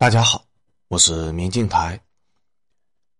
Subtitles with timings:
[0.00, 0.44] 大家好，
[0.86, 2.00] 我是明镜台。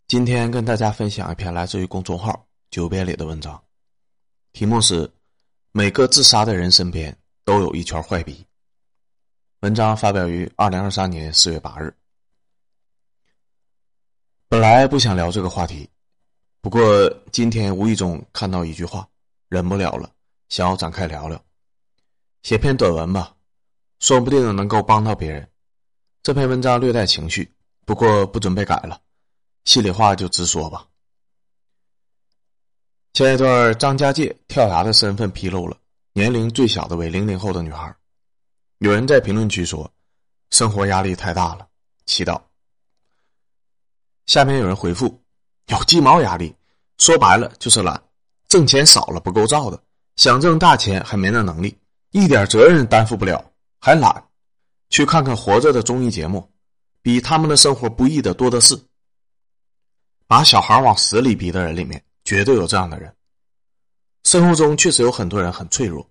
[0.06, 3.61] 今天跟大家分享一篇来自于公众号“九边里”的文章，
[4.53, 5.12] 题目是
[5.75, 8.46] “每个自杀的人身边都有一圈坏笔”。
[9.59, 11.93] 文章发表于二零二三年四月八日。
[14.48, 15.90] 本来不想聊这个话题，
[16.60, 19.04] 不过今天无意中看到一句话，
[19.48, 20.08] 忍不了了，
[20.48, 21.45] 想要展开聊聊，
[22.45, 23.34] 写篇短文吧。
[23.98, 25.50] 说不定能够帮到别人。
[26.29, 27.50] 这篇文章略带情绪，
[27.87, 29.00] 不过不准备改了，
[29.64, 30.86] 心里话就直说吧。
[33.14, 35.74] 前一段张家界跳崖的身份披露了，
[36.12, 37.96] 年龄最小的为零零后的女孩。
[38.80, 39.91] 有人在评论区说
[40.52, 41.66] ：“生活压力太大了，
[42.05, 42.38] 祈祷。”
[44.27, 45.19] 下面有人回复
[45.72, 46.55] ：“有鸡毛压力？
[46.98, 47.98] 说白了就是懒，
[48.48, 49.83] 挣钱少了不够造的，
[50.16, 51.74] 想挣大钱还没那能力，
[52.10, 53.42] 一点责任担负不了。”
[53.80, 54.27] 还懒，
[54.91, 56.48] 去看看活着的综艺节目，
[57.02, 58.78] 比他们的生活不易的多的是。
[60.27, 63.14] 把小孩往死里逼的人里面，绝对有这样的人。
[64.25, 66.06] 生活中确实有很多人很脆弱，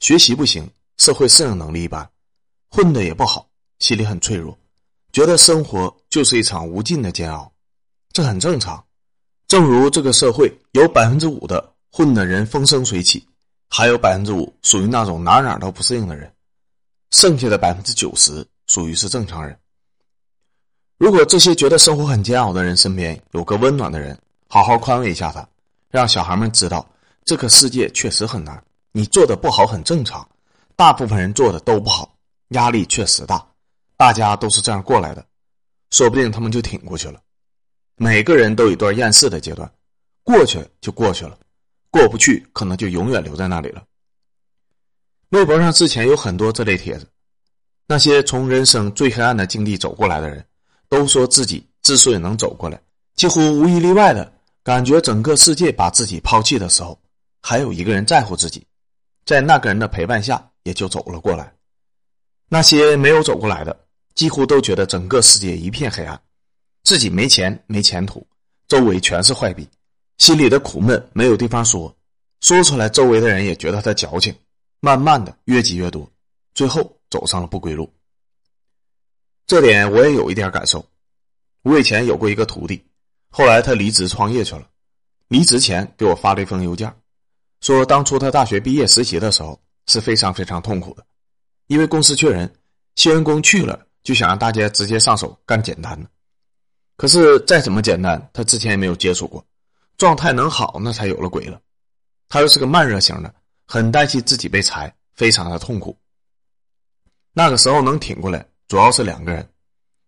[0.00, 2.08] 学习不行，社会适应能力一般，
[2.70, 3.46] 混的也不好，
[3.78, 4.58] 心里很脆弱，
[5.12, 7.52] 觉得生活就是一场无尽的煎熬，
[8.12, 8.82] 这很正常。
[9.48, 13.22] 正如这个社会有百分之五的混的人风生水起，
[13.68, 16.32] 还有百分之五属于那种哪哪都不适应的人。
[17.12, 19.56] 剩下的百分之九十属于是正常人。
[20.98, 24.18] 如果这些觉得生活很煎熬的人身边有个温暖的人，
[24.48, 25.46] 好好宽慰一下他，
[25.90, 26.88] 让小孩们知道
[27.24, 30.26] 这个世界确实很难，你做的不好很正常，
[30.74, 32.12] 大部分人做的都不好，
[32.48, 33.46] 压力确实大，
[33.96, 35.24] 大家都是这样过来的，
[35.90, 37.20] 说不定他们就挺过去了。
[37.96, 39.70] 每个人都有一段厌世的阶段，
[40.22, 41.38] 过去就过去了，
[41.90, 43.82] 过不去可能就永远留在那里了。
[45.32, 47.06] 微博上之前有很多这类帖子，
[47.86, 50.44] 那些从人生最黑暗的境地走过来的人，
[50.90, 52.78] 都说自己之所以能走过来，
[53.16, 54.30] 几乎无一例外的
[54.62, 57.00] 感觉整个世界把自己抛弃的时候，
[57.40, 58.62] 还有一个人在乎自己，
[59.24, 61.50] 在那个人的陪伴下，也就走了过来。
[62.50, 63.74] 那些没有走过来的，
[64.14, 66.20] 几乎都觉得整个世界一片黑暗，
[66.84, 68.26] 自己没钱没前途，
[68.68, 69.66] 周围全是坏笔，
[70.18, 71.96] 心里的苦闷没有地方说，
[72.42, 74.34] 说出来周围的人也觉得他矫情。
[74.84, 76.10] 慢慢的，越积越多，
[76.54, 77.88] 最后走上了不归路。
[79.46, 80.84] 这点我也有一点感受。
[81.62, 82.84] 我以前有过一个徒弟，
[83.30, 84.68] 后来他离职创业去了。
[85.28, 86.92] 离职前给我发了一封邮件，
[87.60, 89.56] 说当初他大学毕业实习的时候
[89.86, 91.06] 是非常非常痛苦的，
[91.68, 92.52] 因为公司缺人，
[92.96, 96.10] 新员工去了就想让大家直接上手干简单的。
[96.96, 99.46] 可是再怎么简单，他之前也没有接触过，
[99.96, 101.60] 状态能好那才有了鬼了。
[102.28, 103.32] 他又是个慢热型的。
[103.66, 105.96] 很担心自己被裁，非常的痛苦。
[107.32, 109.48] 那个时候能挺过来，主要是两个人，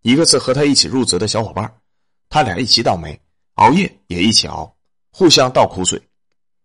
[0.03, 1.81] 一个是和他一起入职的小伙伴，
[2.28, 3.19] 他俩一起倒霉，
[3.54, 4.76] 熬夜也一起熬，
[5.10, 6.00] 互相倒苦水。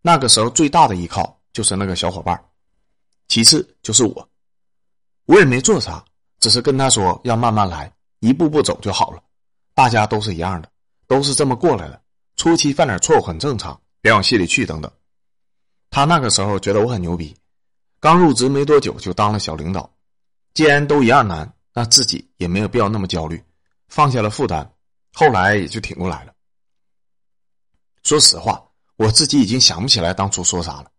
[0.01, 2.41] 那个时候最大的依靠就是那个小伙伴，
[3.27, 4.29] 其次就是我，
[5.25, 6.03] 我也没做啥，
[6.39, 9.23] 只是跟他说要慢慢来，一步步走就好了。
[9.73, 10.69] 大家都是一样的，
[11.07, 12.01] 都是这么过来的，
[12.35, 14.91] 初期犯点错误很正常，别往心里去，等等。
[15.89, 17.35] 他那个时候觉得我很牛逼，
[17.99, 19.91] 刚入职没多久就当了小领导。
[20.53, 23.41] 既然都一样难，那自己也没有必要那么焦虑，
[23.87, 24.69] 放下了负担，
[25.13, 26.33] 后来也就挺过来了。
[28.03, 28.63] 说实话，
[28.97, 30.91] 我自己已经想不起来当初说啥了。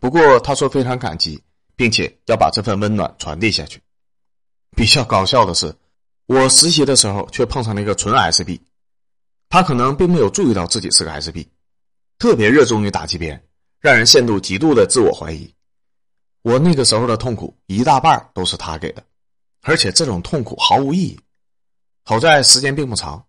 [0.00, 1.42] 不过他说非常感激，
[1.76, 3.80] 并且要把这份温暖传递下去。
[4.76, 5.74] 比较搞笑的是，
[6.26, 8.60] 我实习的时候却碰上了一个纯 SB，
[9.48, 11.48] 他可能并没有注意到自己是个 SB，
[12.18, 13.42] 特别热衷于打击别人。
[13.80, 15.52] 让人陷入极度的自我怀疑。
[16.42, 19.02] 我那个时候的痛苦一大半都是他给的，
[19.62, 21.20] 而且这种痛苦毫无意义。
[22.04, 23.22] 好在时间并不长，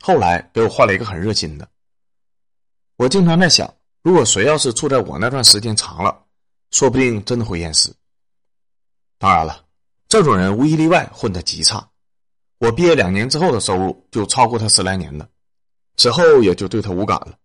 [0.00, 1.68] 后来给我换了一个很热心的。
[2.96, 6.24] 我经常在想，如果谁要是处在我那段时间长了，
[6.70, 7.92] 说不定真的会厌世。
[9.18, 9.64] 当然了，
[10.08, 11.86] 这种人无一例外混得极差。
[12.58, 15.28] 我毕业两年之后的收入就超过他十来年的，
[15.96, 17.36] 之后也就对他无感了，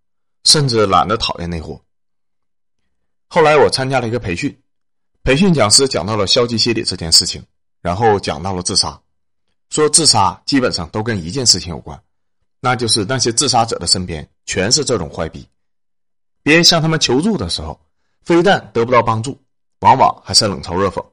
[0.44, 1.81] 甚至懒得讨厌那货。
[3.30, 4.58] 后来我参加了一个培训，
[5.24, 7.44] 培训讲师讲到了消极心理这件事情，
[7.82, 9.02] 然后讲到了自杀，
[9.70, 12.02] 说自杀基本上都跟一件事情有关，
[12.62, 15.48] 那就是那些自杀者的身边全是这种坏逼，
[16.42, 17.80] 别人向他们求助的时候，
[18.24, 19.38] 非但得不到帮助，
[19.82, 21.06] 往往还是冷嘲热讽。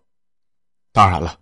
[0.93, 1.37] 当然了，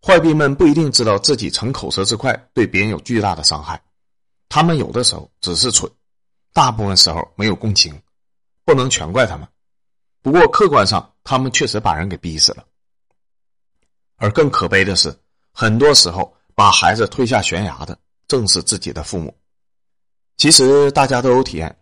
[0.00, 3.82] 坏逼们不一定知道自己逞口舌之快对别人有巨大的伤害，
[4.48, 5.90] 他们有的时候只是蠢，
[6.52, 8.00] 大部分时候没有共情，
[8.64, 9.48] 不能全怪他们。
[10.24, 12.64] 不过客观上，他们确实把人给逼死了。
[14.16, 15.14] 而更可悲的是，
[15.52, 19.36] 很多时候把孩子推下悬崖的，正是自己的父母。
[20.38, 21.76] 其实大家都有体验，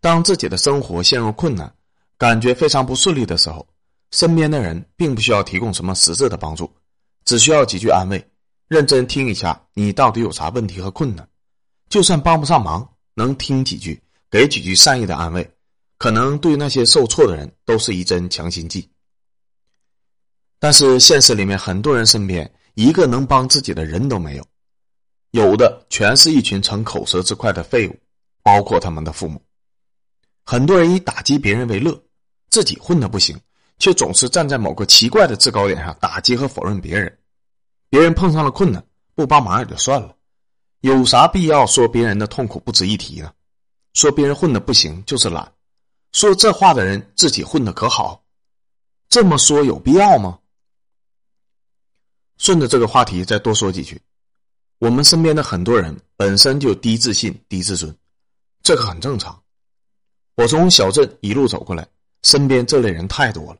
[0.00, 1.74] 当自己的生活陷入困难，
[2.16, 3.66] 感觉非常不顺利的时候，
[4.12, 6.72] 身边的人并不需要提供什么实质的帮助，
[7.24, 8.24] 只需要几句安慰，
[8.68, 11.28] 认真听一下你到底有啥问题和困难。
[11.88, 15.50] 就算帮不上忙，能听几句，给几句善意的安慰，
[15.98, 18.88] 可能对那些受挫的人都是一针强心剂。
[20.60, 24.46] 但是现实里面，很多人身边一个能帮自己的人都没有，
[25.32, 27.96] 有的全是一群逞口舌之快的废物，
[28.42, 29.40] 包括他们的父母。
[30.44, 32.00] 很多人以打击别人为乐，
[32.48, 33.38] 自己混的不行，
[33.78, 37.18] 却总是站在某个奇怪的制高点上打击和否认别人。
[37.90, 38.84] 别人碰上了困难，
[39.14, 40.14] 不帮忙也就算了。
[40.80, 43.32] 有啥必要说别人的痛苦不值一提呢？
[43.94, 45.52] 说别人混的不行就是懒，
[46.12, 48.22] 说这话的人自己混的可好？
[49.08, 50.38] 这么说有必要吗？
[52.38, 54.00] 顺着这个话题再多说几句，
[54.78, 57.96] 我们身边的很多人本身就低自信、低自尊，
[58.62, 59.42] 这个很正常。
[60.36, 61.86] 我从小镇一路走过来，
[62.22, 63.58] 身边这类人太多了。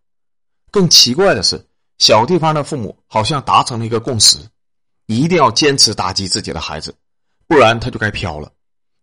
[0.71, 1.67] 更奇怪的是，
[1.99, 4.39] 小地方的父母好像达成了一个共识，
[5.07, 6.95] 一定要坚持打击自己的孩子。
[7.47, 8.53] 不然他就该飘了，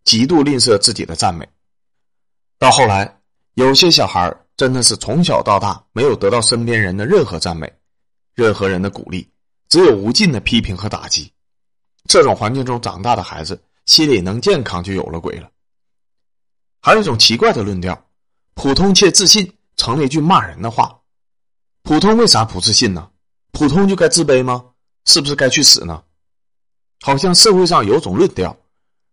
[0.03, 1.47] 极度吝啬自己的赞美。
[2.59, 3.14] 到后来，
[3.55, 7.71] 有些小孩真的是从小到大没有得到身边人的任何赞美，
[8.33, 9.25] 任何人的鼓励，
[9.69, 11.31] 只有无尽的批评和打击。
[12.05, 15.49] 这种环境中长大的孩子，心理能健康就有了鬼了。
[16.81, 17.97] 还有一种奇怪的论调：
[18.55, 20.99] 普通且自信成了一句骂人的话。
[21.83, 23.09] 普通为啥不自信呢？
[23.53, 24.65] 普通就该自卑吗？
[25.05, 26.03] 是不是该去死呢？
[26.99, 28.57] 好像社会上有种论调，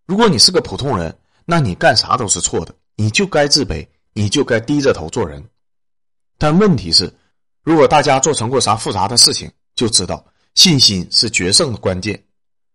[0.04, 5.42] 如果你是个普通人，那你干啥都是错的，你就该自卑，你就该低着头做人。
[6.38, 7.12] 但问题是，
[7.62, 10.24] 如果大家做成过啥复杂的事情，就知道
[10.54, 12.22] 信心是决胜的关键。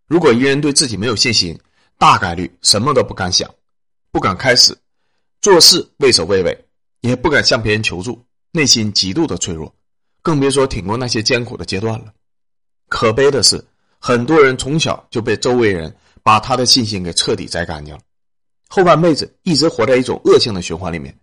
[0.07, 1.57] 如果一个人对自己没有信心，
[1.97, 3.49] 大概率什么都不敢想，
[4.11, 4.77] 不敢开始
[5.41, 6.65] 做事，畏首畏尾，
[7.01, 9.73] 也不敢向别人求助，内心极度的脆弱，
[10.21, 12.13] 更别说挺过那些艰苦的阶段了。
[12.87, 13.63] 可悲的是。
[13.99, 17.99] 很多人从小就被周围人把他的信心给彻底摘干净了，
[18.69, 21.19] 后半辈子一直活在一种恶性的循环里面。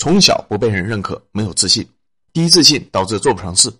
[0.00, 1.86] 从小不被人认可，没有自信，
[2.32, 3.70] 低自信导致做不成事，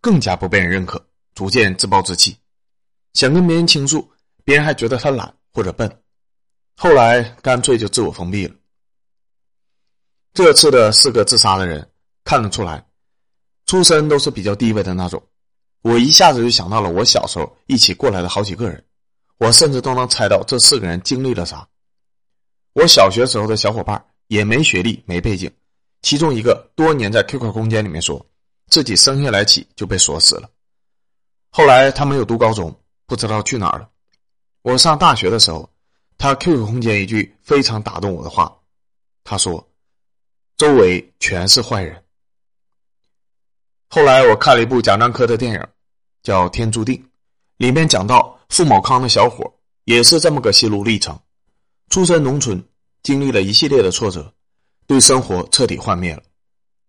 [0.00, 1.00] 更加不被人认可，
[1.36, 2.36] 逐渐自暴自弃。
[3.14, 4.10] 想跟别人倾诉，
[4.42, 5.88] 别人还觉得他懒或者笨，
[6.76, 8.54] 后来干脆就自我封闭了。
[10.34, 11.88] 这次的四个自杀的人
[12.24, 12.84] 看得出来，
[13.66, 15.22] 出身都是比较低微的那种。
[15.82, 18.84] 我一下子就想到了我小时候一起过来的好几个人，
[19.36, 21.68] 我甚至都能猜到这四个人经历了啥。
[22.72, 25.48] 我小学时候的小伙伴也没学历没背景，
[26.02, 28.24] 其中一个多年在 QQ 空间里面说
[28.68, 30.48] 自己生下来起就被锁死了，
[31.50, 32.74] 后来他没有读高中，
[33.06, 33.88] 不知道去哪儿了。
[34.62, 35.68] 我上大学的时候，
[36.18, 38.54] 他 QQ 空间一句非常打动我的话，
[39.24, 39.66] 他说
[40.56, 42.02] ：“周围全是坏人。”
[43.88, 45.66] 后来我看了一部贾樟柯的电影，
[46.22, 46.96] 叫《天注定》，
[47.56, 49.50] 里面讲到傅某康的小伙
[49.84, 51.18] 也是这么个心路历程：
[51.88, 52.62] 出身农村，
[53.02, 54.34] 经历了一系列的挫折，
[54.88, 56.22] 对生活彻底幻灭了。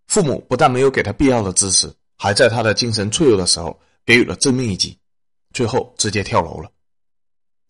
[0.07, 4.97] 父母不但没有给他必要的支持，还在他的精神脆弱的时候给予了致命一击，
[5.53, 6.71] 最后直接跳楼了。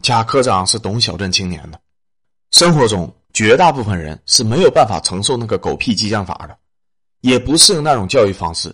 [0.03, 1.81] 贾科长是懂小镇青年的，
[2.51, 6.57] 生活中绝大部分人是没有办法承受那个狗屁激将法的，
[7.21, 8.73] 也不适应那种教育方式。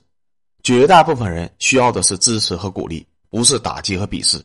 [0.62, 4.44] 绝大部分人需要的是支持和鼓励，不是打击和鄙视。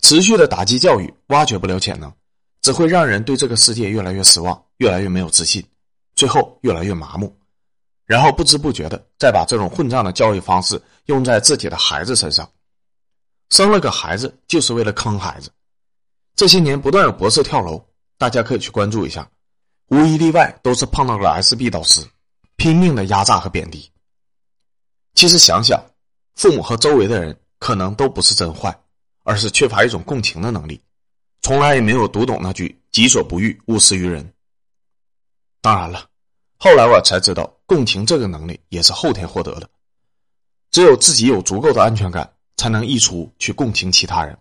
[0.00, 2.12] 持续的打击教育挖掘不了潜能，
[2.60, 5.64] 只会让人对这个世界越来越失望，越来越没有自信，
[6.14, 7.34] 最后越来越麻木，
[8.04, 12.48] 然后不知不觉的再把这种混账的教育方式用在自己的孩子身上。
[13.50, 15.50] 生了个孩子就是为了坑孩子。
[16.34, 17.84] 这些年不断有博士跳楼，
[18.16, 19.28] 大家可以去关注一下，
[19.88, 22.00] 无一例外都是碰到了 SB 导师，
[22.56, 23.90] 拼命的压榨和贬低。
[25.14, 25.78] 其实想想，
[26.36, 28.74] 父母和周围的人可能都不是真坏，
[29.24, 30.80] 而是缺乏一种共情的能力，
[31.42, 34.32] 从来也没有读懂那句“己所不欲，勿施于人”。
[35.62, 36.06] 当然了，
[36.58, 39.70] 后来我才知道，共情这个能力也是后天获得的。
[40.72, 44.36] 只有自己有足够的安全感，才能溢出去共情其他人。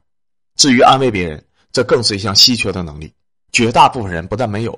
[0.56, 3.14] 至于安慰别人，这更是一项稀缺的能力，
[3.52, 4.78] 绝大部分人不但没有，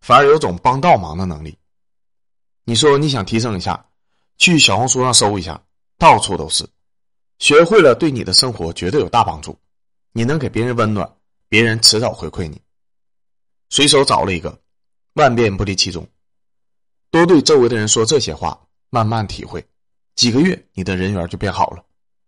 [0.00, 1.56] 反而有种帮倒忙的能力。
[2.64, 3.86] 你说你想提升一下？
[4.36, 5.62] 去小红书上搜一下，
[5.96, 6.68] 到处都是。
[7.38, 9.56] 学会了，对你的生活绝对有大帮助。
[10.10, 11.08] 你能给别人温暖，
[11.48, 12.60] 别人迟早回馈你。
[13.70, 14.58] 随手找了一个，
[15.14, 16.06] 万变不离其宗。
[17.10, 19.64] 多对周围的人说这些话，慢慢体会，
[20.16, 21.84] 几个月你的人缘就变好了。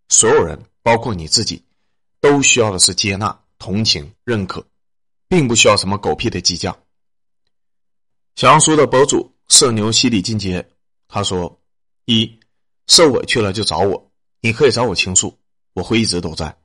[0.09, 1.65] 所有人，包括你自己，
[2.21, 4.65] 都需要的是接纳、同情、认可，
[5.29, 6.77] 并不需要什么狗屁的激将。
[8.37, 10.65] 小杨叔的博主社牛西里进阶，
[11.09, 11.61] 他说：
[12.05, 12.39] 一
[12.87, 15.37] 受委屈了就找我，你可以找我倾诉，
[15.73, 16.57] 我会一直都在。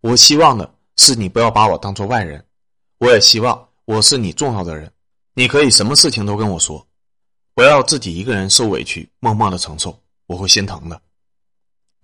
[0.00, 2.44] 我希望的是你不要把我当做外人，
[2.98, 4.92] 我也希望我是你重要的人。
[5.36, 6.86] 你可以什么事情都跟我说，
[7.54, 11.02] 不要自己一个人受委屈，默默的承受，我会心疼的。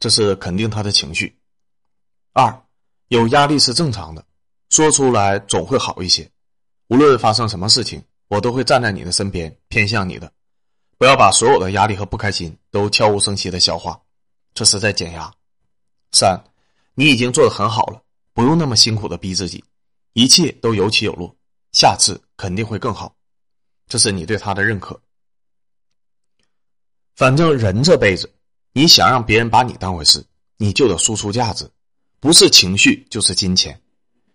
[0.00, 1.38] 这是肯定他的情绪。
[2.32, 2.64] 二，
[3.06, 4.24] 有压力是正常的，
[4.70, 6.28] 说出来总会好一些。
[6.88, 10.32] 无论发生什么事情，我都会站在你的身边，偏向你的。
[10.98, 14.00] 不要把所有的压力和不开心都悄无声息的消化，
[14.54, 15.32] 这是在减压。
[16.10, 16.36] 三，
[16.94, 18.02] 你已经做的很好了，
[18.34, 19.62] 不用那么辛苦的逼自己，
[20.14, 21.32] 一切都有起有落，
[21.70, 23.14] 下次肯定会更好。
[23.90, 24.98] 这是你对他的认可。
[27.16, 28.32] 反正人这辈子，
[28.72, 30.24] 你想让别人把你当回事，
[30.56, 31.68] 你就得输出价值，
[32.20, 33.82] 不是情绪就是金钱。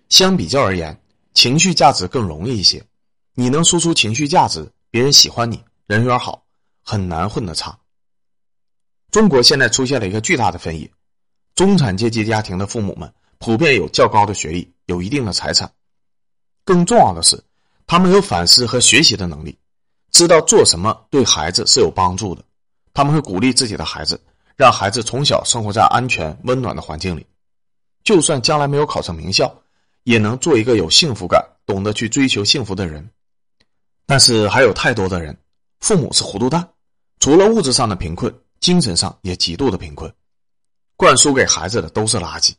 [0.09, 1.01] 相比较而言，
[1.33, 2.85] 情绪价值更容易一些。
[3.33, 6.45] 你能输出情绪价值，别人喜欢你，人缘好，
[6.83, 7.79] 很难混得差。
[9.09, 10.91] 中国现在出现了一个巨大的分野：
[11.55, 15.73] 中产阶级家庭的父母们普遍有较高的学历，有一定的财产，
[16.65, 17.41] 更重要的是。
[17.87, 19.57] 他们有反思和学习的能力，
[20.11, 22.43] 知道做什么对孩子是有帮助的。
[22.93, 24.19] 他们会鼓励自己的孩子，
[24.55, 27.25] 让孩子从小生活在安全温暖的环境里，
[28.03, 29.53] 就算将来没有考上名校，
[30.03, 33.07] 也能做一个有幸福感、懂得去追求幸福的人。
[34.05, 35.37] 但是还有太多的人，
[35.79, 36.67] 父母是糊涂蛋，
[37.19, 40.11] 除了物质上的贫困，精神上也极度的贫困，
[40.95, 42.53] 灌输给孩子的都是垃圾。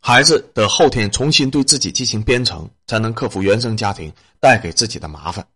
[0.00, 5.46] 孩子得后天重新对自己进行编程，才能克服原生家庭带给自己的麻烦。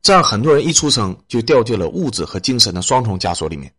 [0.00, 3.70] 这样，很多人一出生就掉进了物质和精神的双重枷锁里面。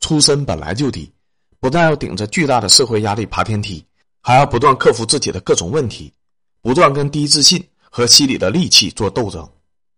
[0.00, 1.10] 出身本来就低，
[1.58, 3.82] 不但要顶着巨大的社会压力爬天梯，
[4.20, 6.12] 还要不断克服自己的各种问题，
[6.60, 9.50] 不断跟低自信和心里的戾气做斗争，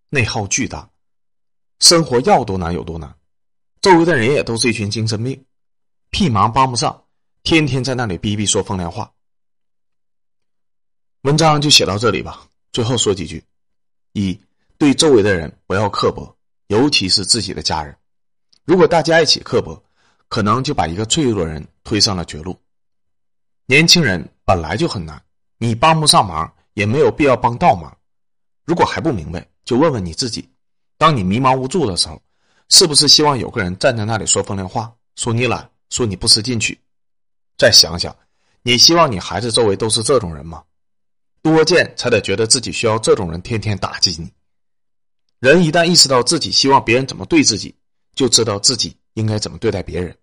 [0.08, 0.88] 内耗巨大。
[1.80, 3.12] 生活要多难有多难，
[3.82, 5.44] 周围的人也都是一群精神病，
[6.10, 7.02] 屁忙帮不上，
[7.42, 9.12] 天天在那里逼逼说风凉话。
[11.26, 12.46] 文章就写到这里吧。
[12.70, 13.42] 最后说几句：
[14.12, 14.38] 一，
[14.78, 16.32] 对周围的人不要刻薄，
[16.68, 17.92] 尤其是自己的家人。
[18.64, 19.82] 如果大家一起刻薄，
[20.28, 22.56] 可能就把一个脆弱的人推上了绝路。
[23.66, 25.20] 年轻人本来就很难，
[25.58, 27.92] 你帮不上忙，也没有必要帮倒忙。
[28.64, 30.48] 如果还不明白，就问问你自己：
[30.96, 32.22] 当你迷茫无助的时候，
[32.68, 36.78] 是不是希望有个人站在那里说风凉话，说你懒，说你不思进取？
[37.58, 38.16] 再想想，
[38.62, 40.62] 你希望你孩子周围都是这种人吗？
[41.54, 44.28] 多见才得觉得自己需要这种人天天打击你。
[45.38, 47.72] 人一旦意识到自己希望别人怎么对自己，
[48.16, 50.16] 就知道自己应该怎么对待别人。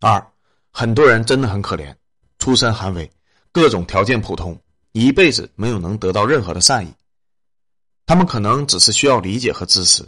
[0.00, 0.32] 二，
[0.70, 1.94] 很多人真的很可怜，
[2.38, 3.10] 出身寒微，
[3.52, 4.58] 各种条件普通，
[4.92, 6.90] 一辈子没有能得到任何的善意。
[8.06, 10.02] 他们可能只是需要理解和支持，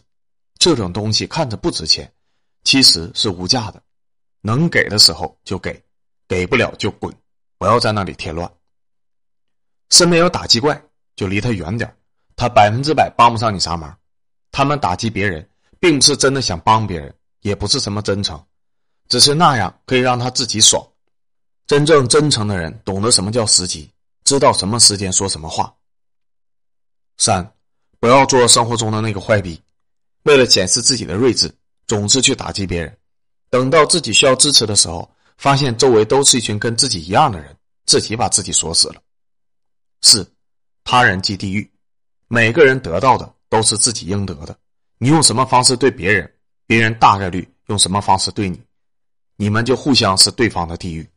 [0.59, 2.11] 这种东西看着不值钱，
[2.65, 3.83] 其实是无价的。
[4.41, 5.79] 能给的时候就给，
[6.27, 7.15] 给不了就滚，
[7.59, 8.51] 不要在那里添乱。
[9.93, 10.83] 身边有打击怪，
[11.17, 11.95] 就离他远点
[12.35, 13.95] 他百分之百帮不上你啥忙。
[14.51, 15.47] 他们打击别人，
[15.79, 18.43] 并不是真的想帮别人，也不是什么真诚，
[19.09, 20.83] 只是那样可以让他自己爽。
[21.67, 23.91] 真正真诚的人，懂得什么叫时机，
[24.25, 25.73] 知道什么时间说什么话。
[27.19, 27.53] 三，
[28.01, 29.61] 不要做生活中的那个坏逼，
[30.23, 31.55] 为了显示自己的睿智，
[31.87, 32.97] 总是去打击别人。
[33.51, 39.03] 等到自己需要支持的时候，发现周围都是一群跟自己一样的人，自己把自己锁死了。
[40.03, 40.31] 四，
[40.85, 41.69] 他人即地狱，
[42.29, 44.57] 每个人得到的都是自己应得的。
[44.99, 46.33] 你用什么方式对别人，
[46.67, 48.61] 别人大概率用什么方式对你，
[49.37, 51.09] 你们就互相是对方的地狱。